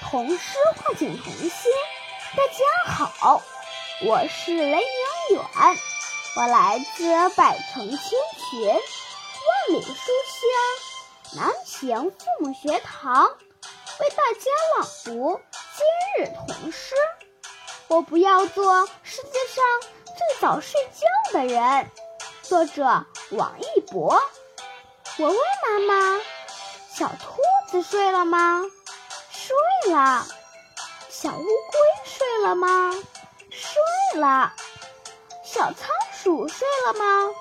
[0.00, 1.50] 童诗唤醒童心。
[2.36, 3.42] 大家好，
[4.02, 4.82] 我是雷明
[5.32, 5.44] 远，
[6.36, 8.80] 我来自百城千群，万
[9.68, 9.92] 里书
[10.26, 13.28] 香南平父母学堂，
[14.00, 15.40] 为大家朗读
[15.76, 16.94] 今日童诗。
[17.88, 19.64] 我不要做世界上
[20.06, 21.90] 最早睡觉的人。
[22.42, 24.20] 作者王一博。
[25.18, 26.20] 我问妈妈
[26.94, 28.64] ：“小兔子睡了吗？”
[29.50, 30.26] 睡了。
[31.08, 32.92] 小乌龟睡了吗？
[33.50, 34.52] 睡了。
[35.44, 35.88] 小仓
[36.22, 37.34] 鼠睡了吗？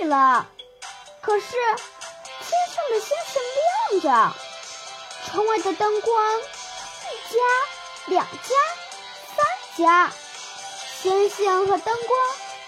[0.00, 0.46] 睡了。
[1.20, 4.34] 可是天上的星星亮着，
[5.26, 6.42] 窗外的灯光一
[7.32, 7.38] 家、
[8.06, 8.54] 两家、
[9.36, 9.46] 三
[9.76, 10.10] 家，
[11.00, 12.20] 星星和灯光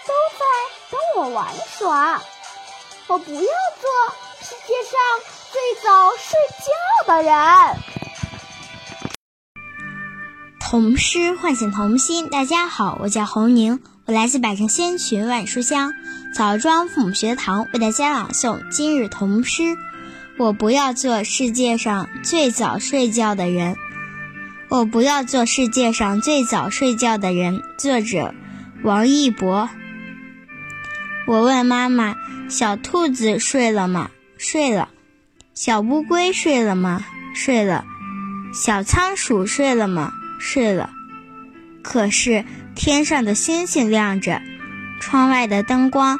[0.07, 0.45] 都在
[0.89, 2.21] 等我玩耍。
[3.07, 3.41] 我不要
[3.81, 5.01] 做世界上
[5.51, 7.90] 最早睡觉的人。
[10.71, 12.29] 童诗唤醒童心。
[12.29, 15.91] 大家好，我叫侯宁，我来自百城千群万书香
[16.33, 19.75] 枣庄父母学堂，为大家朗诵今日童诗。
[20.37, 23.75] 我不要做世界上最早睡觉的人。
[24.69, 27.61] 我不要做世界上最早睡觉的人。
[27.77, 28.33] 作者
[28.81, 29.67] 王一博。
[31.27, 32.15] 我问妈妈
[32.47, 34.87] ：“小兔子睡了吗？”睡了。
[35.53, 37.03] 小乌龟睡了吗？
[37.35, 37.83] 睡了。
[38.53, 40.13] 小仓鼠睡了吗？
[40.41, 40.89] 睡了，
[41.83, 44.41] 可是天上的星星亮着，
[44.99, 46.19] 窗外的灯光，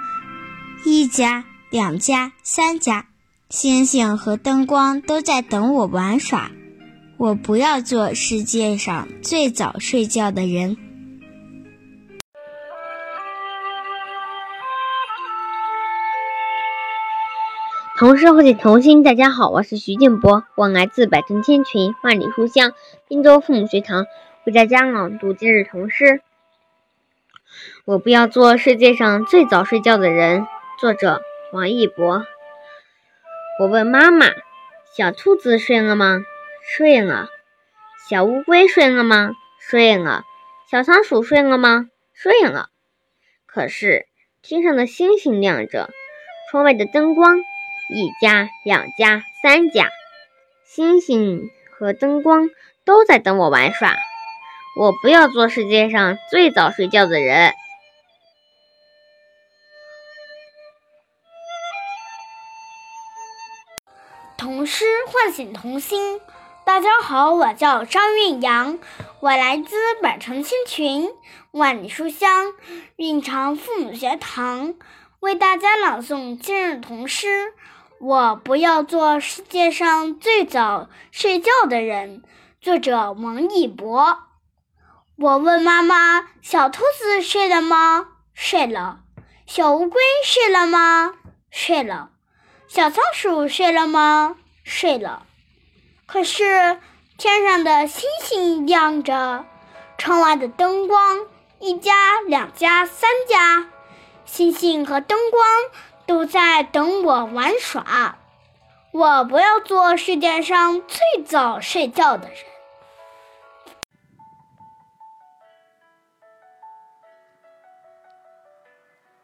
[0.86, 3.08] 一家、两家、三家，
[3.50, 6.52] 星星和灯光都在等我玩耍。
[7.18, 10.78] 我不要做世界上最早睡觉的人。
[18.02, 22.74] 同诗唤醒童心，大家好，我是徐静波，我来自百城千群，万里书香
[23.08, 24.08] 滨州父母学堂，
[24.44, 26.24] 为大家朗读今日童诗。
[27.86, 30.48] 我不要做世界上最早睡觉的人。
[30.80, 31.22] 作者
[31.54, 32.26] 王一博。
[33.60, 34.26] 我问妈妈：
[34.98, 36.24] 小兔子睡了吗？
[36.64, 37.30] 睡了。
[38.10, 39.34] 小乌龟睡了吗？
[39.60, 40.24] 睡了。
[40.72, 41.88] 小仓鼠睡了吗？
[42.16, 42.70] 睡了。
[43.46, 44.08] 可是
[44.42, 45.92] 天上的星星亮着，
[46.50, 47.38] 窗外的灯光。
[47.94, 49.90] 一家、两家、三家，
[50.64, 52.50] 星星和灯光
[52.86, 53.98] 都在等我玩耍。
[54.80, 57.54] 我不要做世界上最早睡觉的人。
[64.38, 66.22] 童诗唤醒童心。
[66.64, 68.80] 大家好，我叫张韵阳，
[69.20, 71.10] 我来自百城千群，
[71.52, 72.54] 万里书香
[72.96, 74.76] 蕴藏父母学堂，
[75.20, 77.52] 为大家朗诵今日童诗。
[78.04, 82.24] 我不要做世界上最早睡觉的人。
[82.60, 84.18] 作者王一博。
[85.20, 89.02] 我问妈妈：“小兔子睡了吗？”睡了。
[89.46, 91.14] 小乌龟睡了吗？
[91.52, 92.10] 睡了。
[92.68, 94.36] 小仓鼠睡了吗？
[94.64, 95.28] 睡了。
[96.08, 96.80] 可是
[97.20, 99.46] 天上的星星亮着，
[100.00, 101.28] 窗外的灯光，
[101.60, 103.70] 一家、两家、三家，
[104.26, 105.44] 星星和灯光。
[106.12, 108.18] 都在等我玩耍。
[108.92, 112.38] 我不要做世界上最早睡觉的人。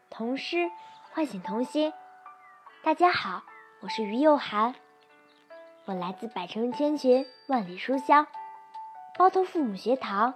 [0.08, 0.70] 童诗
[1.12, 1.92] 唤醒童心。
[2.82, 3.42] 大家好，
[3.82, 4.74] 我是于幼涵，
[5.84, 8.26] 我来自百城千群万里书香
[9.18, 10.32] 包头父母学堂，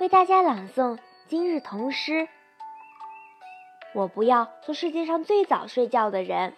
[0.00, 2.28] 为大家朗诵今日童诗。
[3.96, 6.52] 我不要做世界上最早睡觉的人。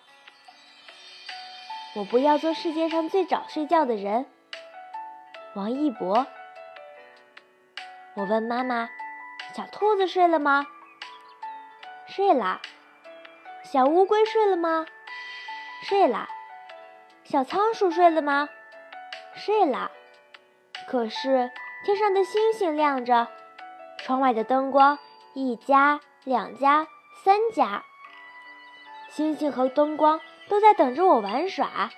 [1.94, 4.26] 我不要做世界上最早睡觉的人。
[5.54, 6.26] 王一博。
[8.14, 8.88] 我问妈妈
[9.54, 10.66] ：“小兔子睡了吗？”
[12.08, 12.60] 睡了。
[13.62, 14.84] 小乌龟睡了吗？
[15.84, 16.28] 睡了。
[17.22, 18.48] 小仓鼠睡了吗？
[19.36, 19.92] 睡了。
[20.88, 21.52] 可是
[21.84, 23.28] 天上的星星亮着，
[23.98, 24.98] 窗外的灯光，
[25.34, 26.88] 一家、两家。
[27.28, 27.84] 三家，
[29.10, 31.90] 星星和灯光都在等着我玩耍。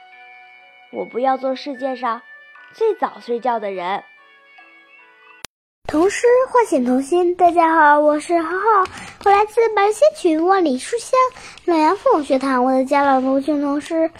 [0.90, 2.20] 我不要做世界上
[2.74, 4.02] 最早睡觉的人。
[5.86, 8.90] 童诗唤醒童心，大家好，我是浩浩，
[9.24, 11.16] 我来自白仙群万里书香
[11.64, 14.10] 洛阳父母学堂，我的家老读群童诗。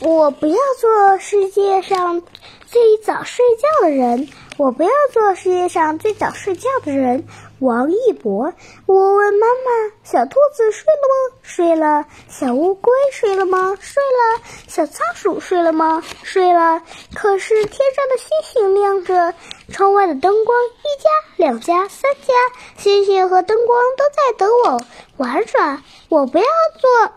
[0.00, 2.22] 我不要做世界上
[2.66, 4.28] 最早睡觉的人。
[4.56, 7.24] 我不要做世界上最早睡觉的人。
[7.60, 8.52] 王一博，
[8.86, 11.36] 我问妈妈：小兔子睡了吗？
[11.42, 12.06] 睡了。
[12.28, 13.76] 小乌龟睡了吗？
[13.80, 14.42] 睡了。
[14.68, 16.02] 小仓鼠睡了吗？
[16.22, 16.82] 睡了。
[17.14, 19.34] 可是天上的星星亮着，
[19.72, 22.34] 窗外的灯光，一家、两家、三家，
[22.76, 24.80] 星星和灯光都在等我
[25.16, 25.82] 玩耍。
[26.08, 26.44] 我不要
[26.80, 27.12] 做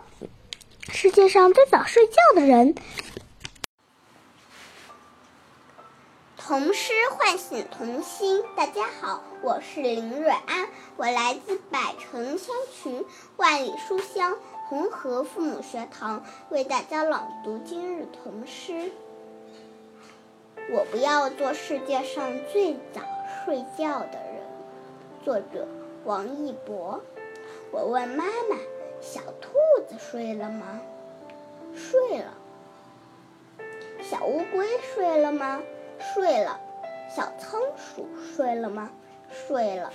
[0.89, 2.74] 世界上最早睡觉的人。
[6.38, 8.42] 童诗唤醒童心。
[8.56, 13.06] 大家好，我是林瑞安，我来自百城千群、
[13.36, 14.38] 万里书香
[14.69, 18.90] 红河父母学堂，为大家朗读今日童诗。
[20.72, 23.01] 我不要做世界上最早
[23.44, 24.42] 睡觉的人。
[25.24, 25.68] 作者
[26.06, 27.04] 王一博。
[27.72, 28.56] 我问妈妈：
[29.02, 29.52] 小兔
[29.88, 30.82] 子睡了吗？
[31.76, 32.34] 睡了。
[34.02, 35.62] 小乌龟睡了吗？
[36.00, 36.60] 睡了，
[37.14, 38.92] 小仓鼠睡了吗？
[39.30, 39.92] 睡了。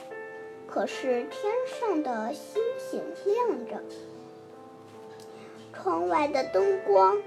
[0.67, 3.83] 可是天上的星星亮着，
[5.73, 7.19] 窗外的灯光，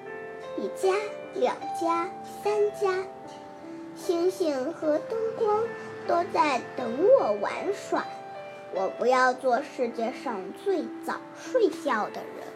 [0.58, 0.96] 一家、
[1.36, 2.10] 两家、
[2.44, 3.06] 三家，
[3.96, 5.64] 星星和灯光
[6.08, 8.06] 都在等我玩耍。
[8.78, 12.55] 我不要做世界上最早睡觉的人。